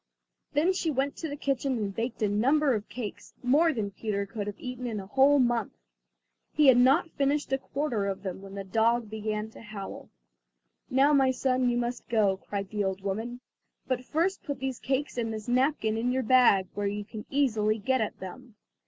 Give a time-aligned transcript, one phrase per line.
[0.53, 4.25] Then she went to the kitchen and baked a number of cakes, more than Peter
[4.25, 5.73] could have eaten in a whole month.
[6.51, 10.09] He had not finished a quarter of them, when the dog began to howl.
[10.89, 13.41] "Now, my son, you must go," cried the old woman
[13.87, 17.77] "but first put these cakes and this napkin in your bag, where you can easily
[17.77, 18.55] get at them."